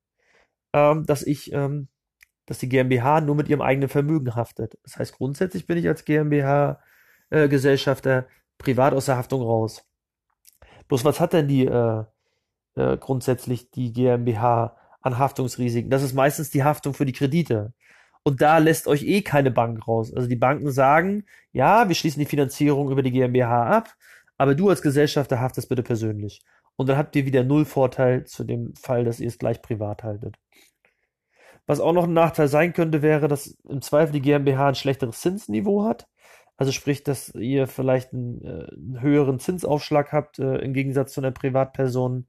[0.72, 1.88] ähm, dass ich, ähm,
[2.46, 4.78] dass die GmbH nur mit ihrem eigenen Vermögen haftet.
[4.82, 8.24] Das heißt, grundsätzlich bin ich als GmbH-Gesellschafter äh,
[8.58, 9.84] privat aus der Haftung raus.
[10.88, 12.04] Bloß was hat denn die äh,
[12.74, 15.90] äh, grundsätzlich die GmbH an Haftungsrisiken?
[15.90, 17.72] Das ist meistens die Haftung für die Kredite.
[18.22, 20.12] Und da lässt euch eh keine Bank raus.
[20.12, 23.94] Also die Banken sagen, ja, wir schließen die Finanzierung über die GmbH ab,
[24.36, 26.42] aber du als Gesellschafter haftest bitte persönlich.
[26.76, 30.02] Und dann habt ihr wieder null Vorteil zu dem Fall, dass ihr es gleich privat
[30.02, 30.36] haltet.
[31.70, 35.20] Was auch noch ein Nachteil sein könnte, wäre, dass im Zweifel die GmbH ein schlechteres
[35.20, 36.08] Zinsniveau hat.
[36.56, 41.20] Also sprich, dass ihr vielleicht einen, äh, einen höheren Zinsaufschlag habt äh, im Gegensatz zu
[41.20, 42.26] einer Privatperson.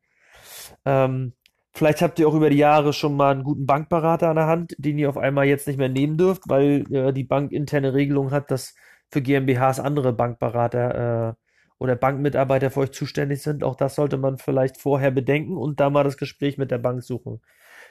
[0.86, 1.34] Ähm,
[1.73, 4.75] Vielleicht habt ihr auch über die Jahre schon mal einen guten Bankberater an der Hand,
[4.77, 8.30] den ihr auf einmal jetzt nicht mehr nehmen dürft, weil äh, die Bank interne Regelung
[8.30, 8.75] hat, dass
[9.10, 11.34] für GmbHs andere Bankberater äh,
[11.80, 13.63] oder Bankmitarbeiter für euch zuständig sind.
[13.63, 17.01] Auch das sollte man vielleicht vorher bedenken und da mal das Gespräch mit der Bank
[17.01, 17.41] suchen.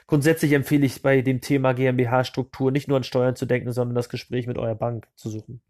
[0.07, 4.09] Grundsätzlich empfehle ich bei dem Thema GmbH-Struktur nicht nur an Steuern zu denken, sondern das
[4.09, 5.61] Gespräch mit eurer Bank zu suchen.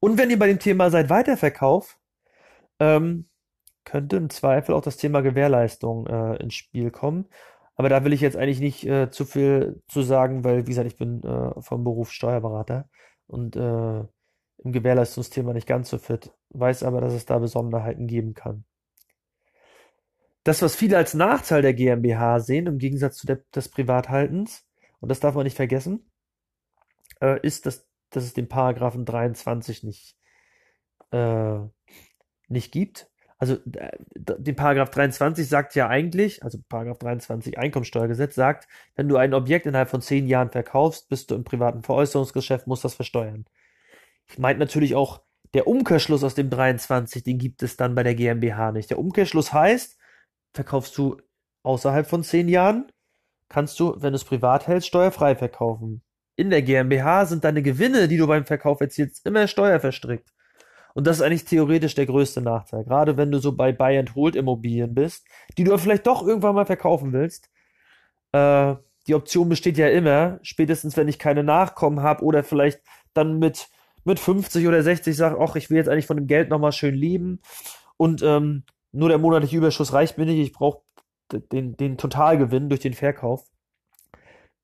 [0.00, 1.98] Und wenn ihr bei dem Thema seid Weiterverkauf,
[2.78, 3.26] ähm,
[3.84, 7.26] könnte im Zweifel auch das Thema Gewährleistung äh, ins Spiel kommen.
[7.76, 10.86] Aber da will ich jetzt eigentlich nicht äh, zu viel zu sagen, weil, wie gesagt,
[10.86, 12.88] ich bin äh, vom Beruf Steuerberater
[13.26, 18.34] und äh, im Gewährleistungsthema nicht ganz so fit, weiß aber, dass es da Besonderheiten geben
[18.34, 18.64] kann.
[20.46, 24.64] Das, was viele als Nachteil der GmbH sehen, im Gegensatz zu der, des Privathaltens,
[25.00, 26.08] und das darf man nicht vergessen,
[27.20, 30.16] äh, ist, dass, dass es den Paragraphen 23 nicht,
[31.10, 31.58] äh,
[32.46, 33.10] nicht gibt.
[33.38, 39.34] Also den Paragraph 23 sagt ja eigentlich, also Paragraph 23 Einkommensteuergesetz sagt, wenn du ein
[39.34, 43.46] Objekt innerhalb von zehn Jahren verkaufst, bist du im privaten Veräußerungsgeschäft, musst das versteuern.
[44.28, 45.22] Ich meinte natürlich auch,
[45.54, 48.90] der Umkehrschluss aus dem 23, den gibt es dann bei der GmbH nicht.
[48.90, 49.98] Der Umkehrschluss heißt,
[50.56, 51.18] verkaufst du
[51.62, 52.90] außerhalb von zehn Jahren,
[53.48, 56.02] kannst du, wenn du es privat hältst, steuerfrei verkaufen.
[56.36, 60.32] In der GmbH sind deine Gewinne, die du beim Verkauf erzielst, immer steuerverstrickt.
[60.94, 62.84] Und das ist eigentlich theoretisch der größte Nachteil.
[62.84, 66.54] Gerade wenn du so bei Buy and Hold Immobilien bist, die du vielleicht doch irgendwann
[66.54, 67.50] mal verkaufen willst.
[68.32, 72.80] Äh, die Option besteht ja immer, spätestens wenn ich keine Nachkommen habe oder vielleicht
[73.14, 73.68] dann mit,
[74.04, 76.94] mit 50 oder 60 sage, ach, ich will jetzt eigentlich von dem Geld nochmal schön
[76.94, 77.40] leben
[77.96, 78.64] und ähm,
[78.96, 80.82] nur der monatliche Überschuss reicht mir nicht, ich brauche
[81.30, 83.46] den, den Totalgewinn durch den Verkauf.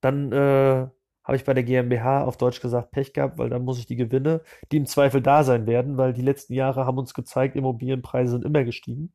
[0.01, 0.89] Dann äh,
[1.25, 3.97] habe ich bei der GmbH auf Deutsch gesagt Pech gehabt, weil dann muss ich die
[3.97, 8.33] Gewinne, die im Zweifel da sein werden, weil die letzten Jahre haben uns gezeigt, Immobilienpreise
[8.33, 9.13] sind immer gestiegen,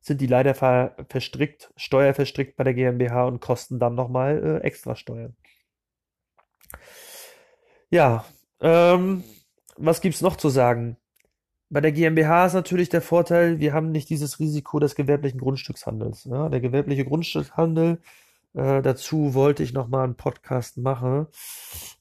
[0.00, 4.96] sind die leider ver verstrickt, steuerverstrickt bei der GmbH und kosten dann nochmal äh, extra
[4.96, 5.36] Steuern.
[7.90, 8.24] Ja,
[8.60, 9.24] ähm,
[9.76, 10.96] was gibt's noch zu sagen?
[11.70, 16.24] Bei der GmbH ist natürlich der Vorteil, wir haben nicht dieses Risiko des gewerblichen Grundstückshandels.
[16.24, 16.48] Ja?
[16.48, 18.00] Der gewerbliche Grundstückshandel
[18.54, 21.28] äh, dazu wollte ich noch mal einen Podcast machen.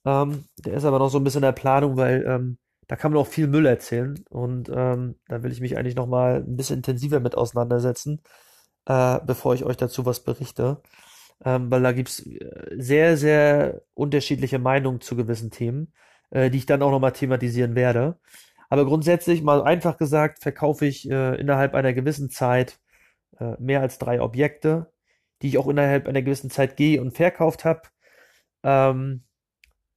[0.06, 3.12] Ähm, der ist aber noch so ein bisschen in der Planung, weil ähm, da kann
[3.12, 6.56] man auch viel Müll erzählen und ähm, da will ich mich eigentlich noch mal ein
[6.56, 8.22] bisschen intensiver mit auseinandersetzen,
[8.88, 10.82] äh, bevor ich euch dazu was berichte.
[11.46, 15.94] Ähm, weil da gibt's äh, sehr, sehr unterschiedliche Meinungen zu gewissen Themen,
[16.32, 18.20] äh, die ich dann auch noch mal thematisieren werde.
[18.70, 22.80] Aber grundsätzlich, mal einfach gesagt, verkaufe ich äh, innerhalb einer gewissen Zeit
[23.40, 24.92] äh, mehr als drei Objekte
[25.42, 27.82] die ich auch innerhalb einer gewissen Zeit gehe und verkauft habe,
[28.64, 29.24] ähm,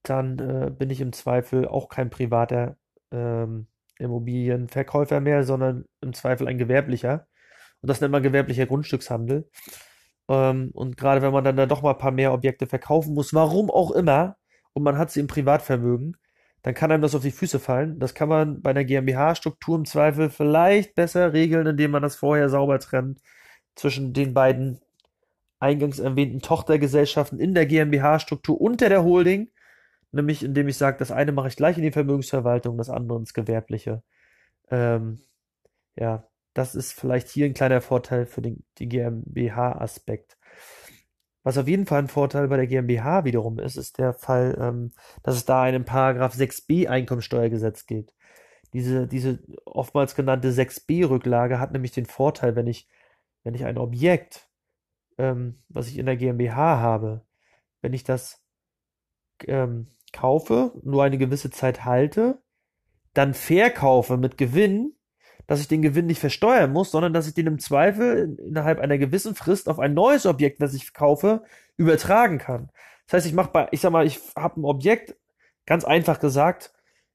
[0.02, 2.76] dann äh, bin ich im Zweifel auch kein privater
[3.10, 7.26] ähm, Immobilienverkäufer mehr, sondern im Zweifel ein gewerblicher.
[7.80, 9.48] Und das nennt man gewerblicher Grundstückshandel.
[10.28, 13.34] Ähm, und gerade wenn man dann da doch mal ein paar mehr Objekte verkaufen muss,
[13.34, 14.36] warum auch immer,
[14.72, 16.16] und man hat sie im Privatvermögen,
[16.62, 17.98] dann kann einem das auf die Füße fallen.
[17.98, 22.48] Das kann man bei einer GmbH-Struktur im Zweifel vielleicht besser regeln, indem man das vorher
[22.48, 23.20] sauber trennt
[23.74, 24.80] zwischen den beiden
[25.58, 29.50] eingangs erwähnten Tochtergesellschaften in der GmbH-Struktur unter der Holding,
[30.12, 33.34] nämlich indem ich sage, das eine mache ich gleich in die Vermögensverwaltung, das andere ins
[33.34, 34.02] Gewerbliche.
[34.70, 35.20] Ähm,
[35.96, 40.36] ja, das ist vielleicht hier ein kleiner Vorteil für den die GmbH-Aspekt.
[41.42, 44.92] Was auf jeden Fall ein Vorteil bei der GmbH wiederum ist, ist der Fall, ähm,
[45.22, 48.14] dass es da einen Paragraph 6b Einkommensteuergesetz gibt.
[48.72, 52.88] Diese, diese oftmals genannte 6b-Rücklage hat nämlich den Vorteil, wenn ich,
[53.42, 54.48] wenn ich ein Objekt,
[55.18, 57.26] ähm, was ich in der GmbH habe,
[57.80, 58.42] wenn ich das
[59.46, 62.40] ähm, kaufe, nur eine gewisse Zeit halte,
[63.14, 64.94] dann verkaufe mit Gewinn,
[65.46, 68.98] dass ich den Gewinn nicht versteuern muss, sondern dass ich den im Zweifel innerhalb einer
[68.98, 71.42] gewissen Frist auf ein neues Objekt, was ich kaufe,
[71.76, 72.70] übertragen kann.
[73.06, 75.16] Das heißt, ich mache bei, ich sag mal, ich habe ein Objekt,
[75.66, 76.72] ganz einfach gesagt,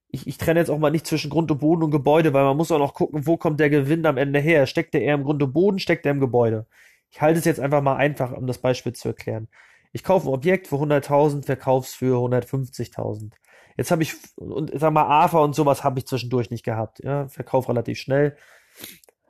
[0.10, 2.58] ich, ich trenne jetzt auch mal nicht zwischen Grund und Boden und Gebäude, weil man
[2.58, 4.66] muss auch noch gucken, wo kommt der Gewinn am Ende her.
[4.66, 6.66] Steckt der eher im Grund und Boden, steckt der im Gebäude?
[7.10, 9.48] Ich halte es jetzt einfach mal einfach, um das Beispiel zu erklären.
[9.92, 13.32] Ich kaufe ein Objekt für 100.000, verkauf's für 150.000.
[13.78, 17.00] Jetzt habe ich, und sag mal, AFA und sowas habe ich zwischendurch nicht gehabt.
[17.04, 18.36] Ja, Verkauf relativ schnell.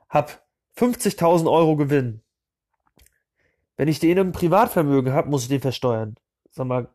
[0.08, 0.42] Hab
[0.76, 2.22] 50.000 Euro Gewinn.
[3.76, 6.16] Wenn ich den im Privatvermögen habe, muss ich den versteuern.
[6.50, 6.88] Sag mal,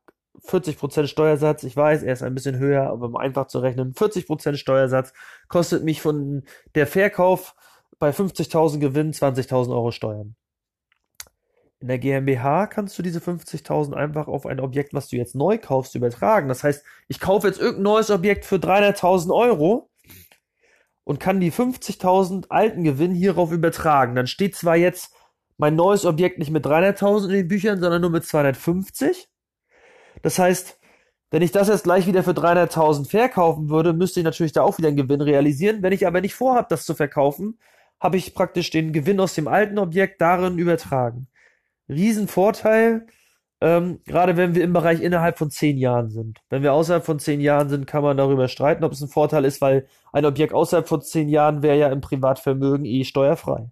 [0.48, 4.58] 40% Steuersatz, ich weiß, er ist ein bisschen höher, aber um einfach zu rechnen, 40%
[4.58, 5.14] Steuersatz
[5.48, 7.56] kostet mich von der Verkauf
[8.00, 10.36] bei 50.000 Gewinn 20.000 Euro Steuern.
[11.84, 15.58] In der GmbH kannst du diese 50.000 einfach auf ein Objekt, was du jetzt neu
[15.58, 16.48] kaufst, übertragen.
[16.48, 19.90] Das heißt, ich kaufe jetzt irgendein neues Objekt für 300.000 Euro
[21.04, 24.16] und kann die 50.000 alten Gewinn hierauf übertragen.
[24.16, 25.14] Dann steht zwar jetzt
[25.58, 29.28] mein neues Objekt nicht mit 300.000 in den Büchern, sondern nur mit 250.
[30.22, 30.80] Das heißt,
[31.32, 34.78] wenn ich das jetzt gleich wieder für 300.000 verkaufen würde, müsste ich natürlich da auch
[34.78, 35.82] wieder einen Gewinn realisieren.
[35.82, 37.60] Wenn ich aber nicht vorhabe, das zu verkaufen,
[38.00, 41.28] habe ich praktisch den Gewinn aus dem alten Objekt darin übertragen.
[41.90, 43.08] Riesenvorteil,
[43.62, 46.40] ähm, gerade wenn wir im Bereich innerhalb von zehn Jahren sind.
[46.50, 49.46] Wenn wir außerhalb von zehn Jahren sind, kann man darüber streiten, ob es ein Vorteil
[49.46, 53.72] ist, weil ein Objekt außerhalb von zehn Jahren wäre ja im Privatvermögen eh steuerfrei.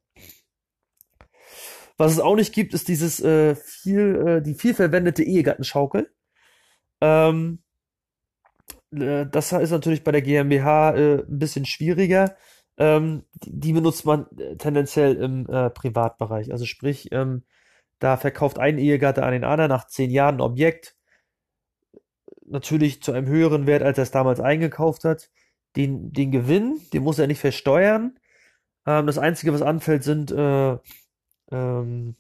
[1.98, 6.10] Was es auch nicht gibt, ist dieses äh, viel, äh, die viel verwendete Ehegattenschaukel.
[7.02, 7.60] Ähm,
[8.92, 12.36] äh, das ist natürlich bei der GmbH äh, ein bisschen schwieriger.
[12.78, 16.52] Ähm, die, die benutzt man äh, tendenziell im äh, Privatbereich.
[16.52, 17.44] Also sprich, ähm,
[18.02, 20.96] da verkauft ein Ehegatte an den anderen nach zehn Jahren ein Objekt,
[22.48, 25.30] natürlich zu einem höheren Wert, als er es damals eingekauft hat.
[25.76, 28.18] Den, den Gewinn, den muss er nicht versteuern.
[28.88, 30.78] Ähm, das Einzige, was anfällt, sind äh,
[31.52, 32.16] ähm,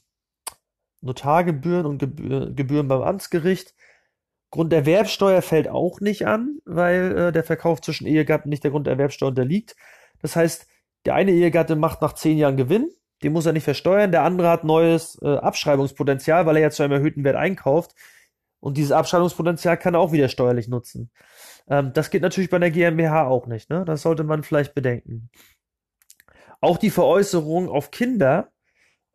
[1.01, 3.73] Notargebühren und Gebühr, Gebühren beim Amtsgericht.
[4.51, 9.75] Grunderwerbsteuer fällt auch nicht an, weil äh, der Verkauf zwischen Ehegatten nicht der Grunderwerbsteuer unterliegt.
[10.21, 10.67] Das heißt,
[11.05, 12.91] der eine Ehegatte macht nach zehn Jahren Gewinn,
[13.23, 14.11] den muss er nicht versteuern.
[14.11, 17.95] Der andere hat neues äh, Abschreibungspotenzial, weil er ja zu einem erhöhten Wert einkauft.
[18.59, 21.11] Und dieses Abschreibungspotenzial kann er auch wieder steuerlich nutzen.
[21.67, 23.69] Ähm, das geht natürlich bei der GmbH auch nicht.
[23.69, 23.85] Ne?
[23.85, 25.29] Das sollte man vielleicht bedenken.
[26.61, 28.49] Auch die Veräußerung auf Kinder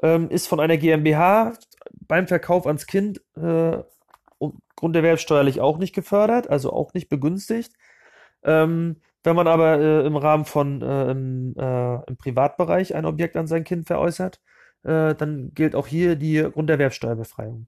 [0.02, 1.54] ähm, ist von einer GmbH
[1.92, 3.78] beim Verkauf ans Kind äh,
[4.76, 7.72] grunderwerbsteuerlich auch nicht gefördert, also auch nicht begünstigt.
[8.42, 13.36] Ähm, wenn man aber äh, im Rahmen von äh, im, äh, im Privatbereich ein Objekt
[13.36, 14.40] an sein Kind veräußert,
[14.84, 17.66] äh, dann gilt auch hier die Grunderwerbsteuerbefreiung.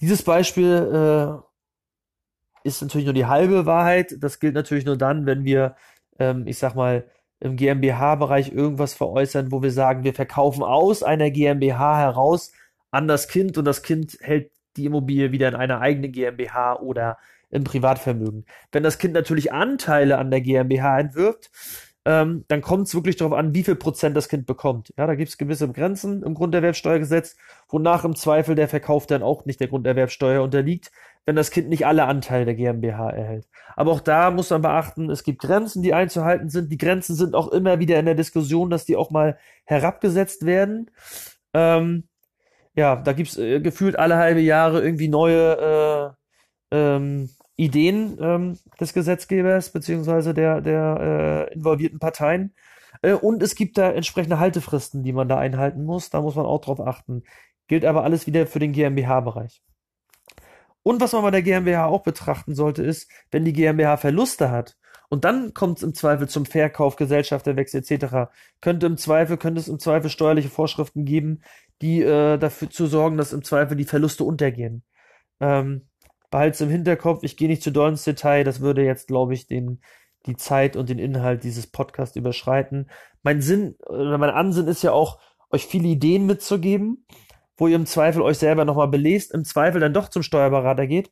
[0.00, 4.14] Dieses Beispiel äh, ist natürlich nur die halbe Wahrheit.
[4.20, 5.74] Das gilt natürlich nur dann, wenn wir,
[6.18, 7.08] ähm, ich sag mal,
[7.40, 12.52] im GmbH-Bereich irgendwas veräußern, wo wir sagen, wir verkaufen aus einer GmbH heraus
[12.90, 17.16] an das Kind und das Kind hält die Immobilie wieder in einer eigenen GmbH oder
[17.50, 18.44] im Privatvermögen.
[18.72, 21.50] Wenn das Kind natürlich Anteile an der GmbH entwirft,
[22.06, 24.92] ähm, dann kommt es wirklich darauf an, wie viel Prozent das Kind bekommt.
[24.96, 27.36] Ja, da gibt es gewisse Grenzen im Grunderwerbsteuergesetz,
[27.68, 30.90] wonach im Zweifel der Verkauf dann auch nicht der Grunderwerbsteuer unterliegt,
[31.26, 33.48] wenn das Kind nicht alle Anteile der GmbH erhält.
[33.76, 36.72] Aber auch da muss man beachten, es gibt Grenzen, die einzuhalten sind.
[36.72, 40.90] Die Grenzen sind auch immer wieder in der Diskussion, dass die auch mal herabgesetzt werden.
[41.52, 42.08] Ähm,
[42.74, 46.19] ja, da gibt's äh, gefühlt alle halbe Jahre irgendwie neue äh,
[46.70, 52.54] ähm, Ideen ähm, des Gesetzgebers beziehungsweise der, der äh, involvierten Parteien.
[53.02, 56.10] Äh, und es gibt da entsprechende Haltefristen, die man da einhalten muss.
[56.10, 57.22] Da muss man auch drauf achten.
[57.68, 59.62] Gilt aber alles wieder für den GmbH-Bereich.
[60.82, 64.76] Und was man bei der GmbH auch betrachten sollte, ist, wenn die GmbH Verluste hat
[65.10, 68.30] und dann kommt es im Zweifel zum Verkauf, Gesellschafterwechsel etc.,
[68.60, 71.42] könnte im Zweifel, könnte es im Zweifel steuerliche Vorschriften geben,
[71.82, 74.84] die äh, dafür zu sorgen, dass im Zweifel die Verluste untergehen.
[75.40, 75.89] Ähm,
[76.30, 79.46] behalte im Hinterkopf, ich gehe nicht zu doll ins Detail, das würde jetzt, glaube ich,
[79.46, 79.80] den,
[80.26, 82.90] die Zeit und den Inhalt dieses Podcasts überschreiten.
[83.22, 87.06] Mein Sinn oder mein Ansinn ist ja auch, euch viele Ideen mitzugeben,
[87.56, 91.10] wo ihr im Zweifel euch selber nochmal belest, im Zweifel dann doch zum Steuerberater geht,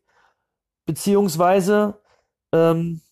[0.87, 2.01] beziehungsweise
[2.53, 3.03] ähm,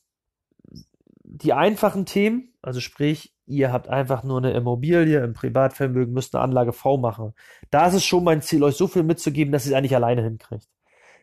[1.25, 6.45] die einfachen Themen, also sprich, ihr habt einfach nur eine Immobilie im Privatvermögen, müsst eine
[6.45, 7.35] Anlage V machen.
[7.71, 10.23] Da ist es schon mein Ziel, euch so viel mitzugeben, dass ihr es eigentlich alleine
[10.23, 10.69] hinkriegt.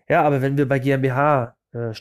[0.09, 1.93] Ja, aber wenn wir bei GmbH äh,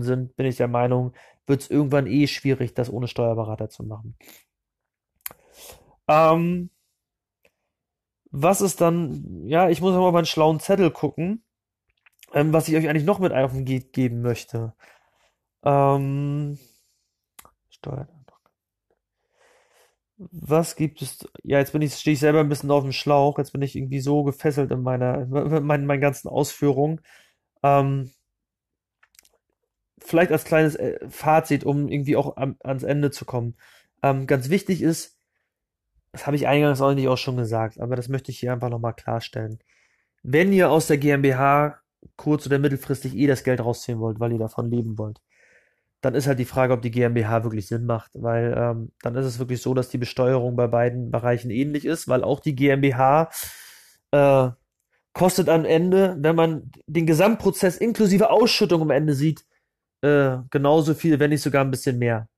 [0.00, 1.14] sind, bin ich der Meinung,
[1.46, 4.16] wird es irgendwann eh schwierig, das ohne Steuerberater zu machen.
[6.08, 6.70] Ähm,
[8.30, 11.44] was ist dann, ja, ich muss mal meinen schlauen Zettel gucken,
[12.32, 14.74] ähm, was ich euch eigentlich noch mit auf den Weg geben möchte.
[15.64, 16.58] Ähm.
[20.32, 21.26] Was gibt es?
[21.42, 23.38] Ja, jetzt bin ich, stehe ich selber ein bisschen auf dem Schlauch.
[23.38, 25.30] Jetzt bin ich irgendwie so gefesselt in meiner, in
[25.66, 27.00] meinen, meinen ganzen Ausführungen.
[27.62, 28.10] Ähm,
[30.00, 33.56] vielleicht als kleines äh, Fazit, um irgendwie auch am, ans Ende zu kommen.
[34.02, 35.18] Ähm, ganz wichtig ist,
[36.12, 38.94] das habe ich eingangs eigentlich auch schon gesagt, aber das möchte ich hier einfach nochmal
[38.94, 39.60] klarstellen.
[40.22, 41.78] Wenn ihr aus der GmbH
[42.16, 45.20] kurz- oder mittelfristig eh das Geld rausziehen wollt, weil ihr davon leben wollt,
[46.00, 49.26] dann ist halt die Frage, ob die GmbH wirklich Sinn macht, weil ähm, dann ist
[49.26, 53.30] es wirklich so, dass die Besteuerung bei beiden Bereichen ähnlich ist, weil auch die GmbH
[54.12, 54.50] äh,
[55.12, 59.44] kostet am Ende, wenn man den Gesamtprozess inklusive Ausschüttung am Ende sieht,
[60.02, 62.28] äh, genauso viel, wenn nicht sogar ein bisschen mehr.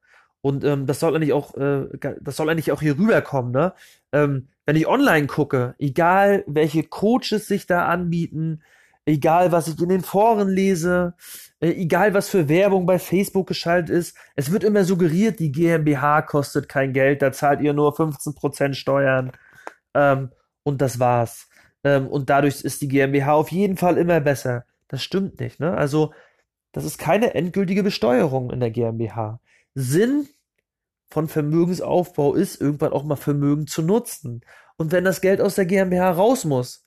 [0.41, 1.87] Und ähm, das soll eigentlich auch, äh,
[2.21, 3.75] das soll eigentlich auch hier rüberkommen, ne?
[4.13, 8.63] Ähm, wenn ich online gucke, egal welche Coaches sich da anbieten,
[9.07, 11.15] egal was ich in den Foren lese,
[11.61, 16.23] äh, egal was für Werbung bei Facebook geschaltet ist, es wird immer suggeriert, die GmbH
[16.23, 19.33] kostet kein Geld, da zahlt ihr nur 15% Steuern
[19.95, 20.31] ähm,
[20.65, 21.49] und das war's.
[21.85, 24.65] Ähm, und dadurch ist die GmbH auf jeden Fall immer besser.
[24.89, 25.77] Das stimmt nicht, ne?
[25.77, 26.13] Also,
[26.73, 29.41] das ist keine endgültige Besteuerung in der GmbH.
[29.75, 30.29] Sinn
[31.11, 34.41] von Vermögensaufbau ist, irgendwann auch mal Vermögen zu nutzen.
[34.77, 36.87] Und wenn das Geld aus der GmbH raus muss,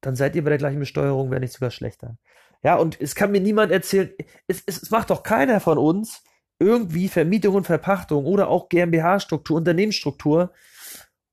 [0.00, 2.16] dann seid ihr bei der gleichen Besteuerung, wenn nicht sogar schlechter.
[2.62, 4.10] Ja, und es kann mir niemand erzählen,
[4.46, 6.22] es, es, es macht doch keiner von uns
[6.58, 10.52] irgendwie Vermietung und Verpachtung oder auch GmbH-Struktur, Unternehmensstruktur,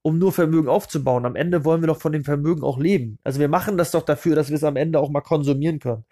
[0.02, 1.26] um nur Vermögen aufzubauen.
[1.26, 3.20] Am Ende wollen wir doch von dem Vermögen auch leben.
[3.24, 6.06] Also wir machen das doch dafür, dass wir es am Ende auch mal konsumieren können.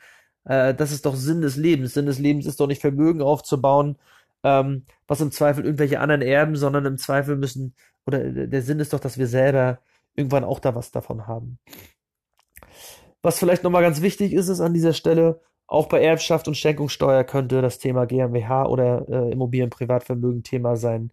[0.46, 1.94] Äh, das ist doch Sinn des Lebens.
[1.94, 3.98] Sinn des Lebens ist doch nicht Vermögen aufzubauen,
[4.44, 7.74] ähm, was im Zweifel irgendwelche anderen erben, sondern im Zweifel müssen,
[8.06, 9.80] oder der Sinn ist doch, dass wir selber
[10.16, 11.60] irgendwann auch da was davon haben.
[13.22, 17.24] Was vielleicht nochmal ganz wichtig ist, ist an dieser Stelle, auch bei Erbschaft und Schenkungssteuer
[17.24, 21.12] könnte das Thema GmbH oder äh, Immobilienprivatvermögen Thema sein.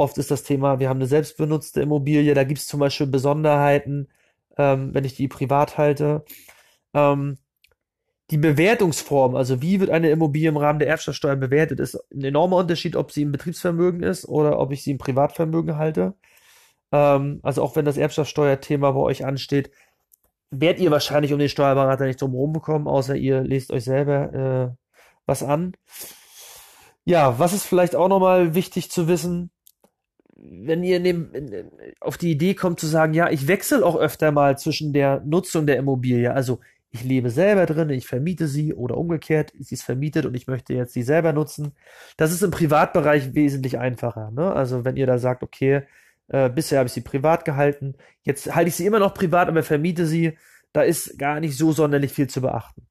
[0.00, 4.08] Oft ist das Thema, wir haben eine selbstbenutzte Immobilie, da gibt es zum Beispiel Besonderheiten,
[4.56, 6.24] ähm, wenn ich die privat halte.
[6.94, 7.36] Ähm,
[8.30, 12.56] die Bewertungsform, also wie wird eine Immobilie im Rahmen der Erbschaftssteuer bewertet, ist ein enormer
[12.56, 16.14] Unterschied, ob sie im Betriebsvermögen ist oder ob ich sie im Privatvermögen halte.
[16.92, 19.70] Ähm, also auch wenn das Erbschaftssteuerthema bei euch ansteht,
[20.50, 24.76] werdet ihr wahrscheinlich um den Steuerberater nicht drum bekommen, außer ihr lest euch selber äh,
[25.26, 25.74] was an.
[27.04, 29.50] Ja, was ist vielleicht auch nochmal wichtig zu wissen,
[30.42, 34.32] wenn ihr dem, in, auf die Idee kommt zu sagen, ja, ich wechsle auch öfter
[34.32, 36.60] mal zwischen der Nutzung der Immobilie, also
[36.92, 40.74] ich lebe selber drin, ich vermiete sie oder umgekehrt, sie ist vermietet und ich möchte
[40.74, 41.72] jetzt sie selber nutzen.
[42.16, 44.32] Das ist im Privatbereich wesentlich einfacher.
[44.32, 44.52] Ne?
[44.52, 45.82] Also wenn ihr da sagt, okay,
[46.28, 47.94] äh, bisher habe ich sie privat gehalten.
[48.22, 50.36] Jetzt halte ich sie immer noch privat, aber vermiete sie.
[50.72, 52.86] Da ist gar nicht so sonderlich viel zu beachten.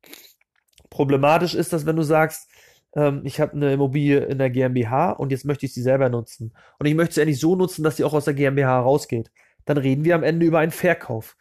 [0.90, 2.50] Problematisch ist das, wenn du sagst,
[2.95, 6.54] ähm, ich habe eine Immobilie in der GmbH und jetzt möchte ich sie selber nutzen.
[6.80, 9.32] Und ich möchte sie endlich so nutzen, dass sie auch aus der GmbH rausgeht.
[9.65, 11.36] Dann reden wir am Ende über einen Verkauf.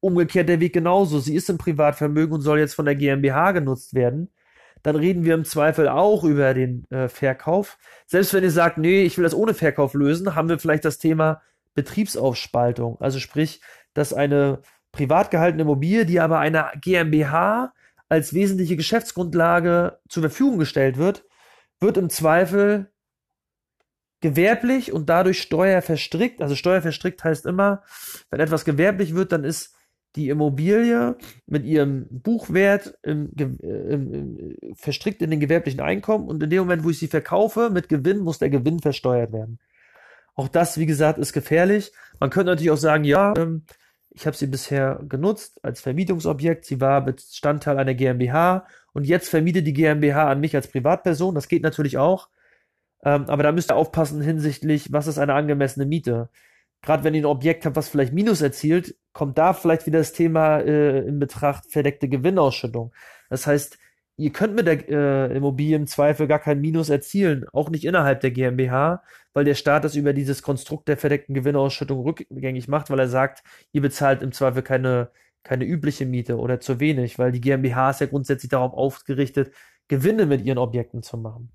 [0.00, 1.18] Umgekehrt der Weg genauso.
[1.18, 4.30] Sie ist im Privatvermögen und soll jetzt von der GmbH genutzt werden
[4.84, 7.78] dann reden wir im Zweifel auch über den äh, Verkauf.
[8.06, 10.98] Selbst wenn ihr sagt, nee, ich will das ohne Verkauf lösen, haben wir vielleicht das
[10.98, 11.40] Thema
[11.74, 13.00] Betriebsaufspaltung.
[13.00, 13.62] Also sprich,
[13.94, 14.60] dass eine
[14.92, 17.72] privat gehaltene Immobilie, die aber einer GmbH
[18.14, 21.24] als wesentliche Geschäftsgrundlage zur Verfügung gestellt wird,
[21.80, 22.92] wird im Zweifel
[24.20, 26.40] gewerblich und dadurch steuerverstrickt.
[26.40, 27.82] Also steuerverstrickt heißt immer,
[28.30, 29.74] wenn etwas gewerblich wird, dann ist
[30.14, 36.50] die Immobilie mit ihrem Buchwert im, im, im, verstrickt in den gewerblichen Einkommen und in
[36.50, 39.58] dem Moment, wo ich sie verkaufe, mit Gewinn, muss der Gewinn versteuert werden.
[40.36, 41.92] Auch das, wie gesagt, ist gefährlich.
[42.20, 43.64] Man könnte natürlich auch sagen, ja, ähm,
[44.14, 49.66] ich habe sie bisher genutzt als Vermietungsobjekt, sie war Bestandteil einer GmbH und jetzt vermietet
[49.66, 51.34] die GmbH an mich als Privatperson.
[51.34, 52.28] Das geht natürlich auch.
[53.04, 56.30] Ähm, aber da müsst ihr aufpassen hinsichtlich, was ist eine angemessene Miete
[56.84, 60.12] gerade wenn ihr ein Objekt habt, was vielleicht Minus erzielt, kommt da vielleicht wieder das
[60.12, 62.92] Thema äh, in Betracht verdeckte Gewinnausschüttung.
[63.30, 63.78] Das heißt,
[64.16, 68.20] ihr könnt mit der äh, Immobilie im Zweifel gar kein Minus erzielen, auch nicht innerhalb
[68.20, 69.02] der GmbH,
[69.32, 73.42] weil der Staat das über dieses Konstrukt der verdeckten Gewinnausschüttung rückgängig macht, weil er sagt,
[73.72, 75.10] ihr bezahlt im Zweifel keine,
[75.42, 79.52] keine übliche Miete oder zu wenig, weil die GmbH ist ja grundsätzlich darauf ausgerichtet,
[79.88, 81.52] Gewinne mit ihren Objekten zu machen.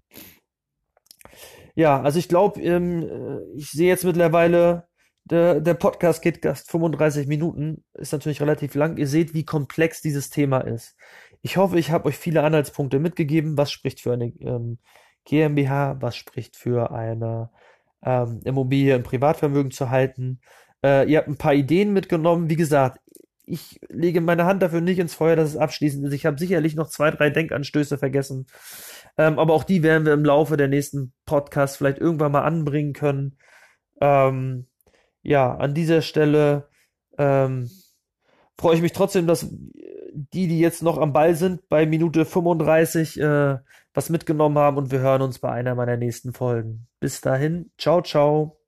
[1.75, 4.89] Ja, also ich glaube, ähm, äh, ich sehe jetzt mittlerweile
[5.29, 8.97] der, der Podcast geht fast 35 Minuten, ist natürlich relativ lang.
[8.97, 10.95] Ihr seht, wie komplex dieses Thema ist.
[11.41, 13.57] Ich hoffe, ich habe euch viele Anhaltspunkte mitgegeben.
[13.57, 14.77] Was spricht für eine ähm,
[15.25, 15.97] GmbH?
[16.01, 17.49] Was spricht für eine
[18.03, 20.41] ähm, Immobilie im Privatvermögen zu halten?
[20.83, 22.49] Äh, ihr habt ein paar Ideen mitgenommen.
[22.49, 22.99] Wie gesagt,
[23.45, 26.13] ich lege meine Hand dafür nicht ins Feuer, dass es abschließend ist.
[26.13, 28.45] Ich habe sicherlich noch zwei, drei Denkanstöße vergessen.
[29.17, 32.93] Ähm, aber auch die werden wir im Laufe der nächsten Podcasts vielleicht irgendwann mal anbringen
[32.93, 33.37] können.
[34.01, 34.67] Ähm,
[35.23, 36.69] ja, an dieser Stelle
[37.17, 37.69] ähm,
[38.57, 39.51] freue ich mich trotzdem, dass
[40.33, 43.57] die, die jetzt noch am Ball sind, bei Minute 35 äh,
[43.93, 46.87] was mitgenommen haben und wir hören uns bei einer meiner nächsten Folgen.
[46.99, 48.58] Bis dahin, ciao, ciao.